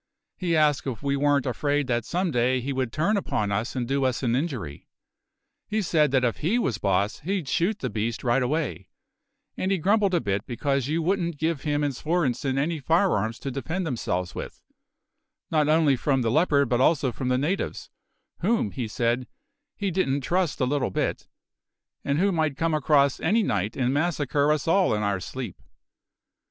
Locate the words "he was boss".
6.37-7.19